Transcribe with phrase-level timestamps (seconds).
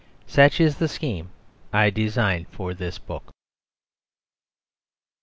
[0.25, 1.29] Such is the scheme
[1.71, 3.35] I design for this book.